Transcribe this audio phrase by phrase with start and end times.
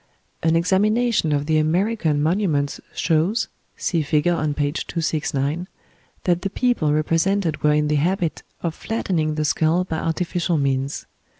[0.41, 5.67] An examination of the American monuments shows (see figure on page 269)
[6.23, 11.05] that the people represented were in the habit of flattening the skull by artificial means.